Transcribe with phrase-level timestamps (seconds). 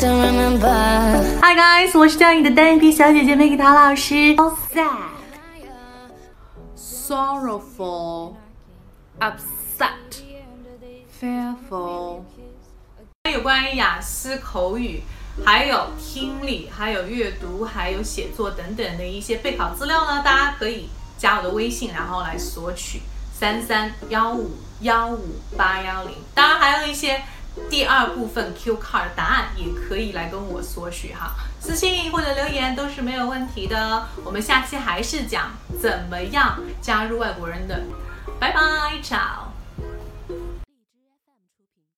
[0.00, 4.34] Hi guys，我是教你的单眼皮小姐姐梅吉塔老师。
[4.34, 4.86] Sad,
[6.74, 8.32] sorrowful,
[9.18, 9.90] upset,
[11.20, 12.22] fearful。
[13.30, 15.02] 有关于雅思口语，
[15.44, 20.88] 还有听力，还有阅读，还有写作等等的一些备考资料呢，大家可以
[21.18, 23.02] 加我的微信，然后来索取
[23.34, 26.14] 三三幺五幺五八幺零。
[26.34, 27.20] 当然还有一些。
[27.68, 34.06] 第二部分 Q card 答案也可以来跟我索取哈，私信或者留言都是没有问题的。
[34.24, 37.80] 我们下期还是讲怎么样加入外国人的，
[38.38, 38.60] 拜拜
[39.02, 39.49] ，ciao。